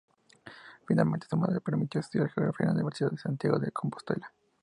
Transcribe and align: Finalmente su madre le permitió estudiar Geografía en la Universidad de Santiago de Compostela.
Finalmente 0.87 1.27
su 1.29 1.37
madre 1.37 1.53
le 1.53 1.61
permitió 1.61 1.99
estudiar 1.99 2.31
Geografía 2.31 2.63
en 2.65 2.69
la 2.69 2.73
Universidad 2.73 3.11
de 3.11 3.19
Santiago 3.19 3.59
de 3.59 3.71
Compostela. 3.71 4.33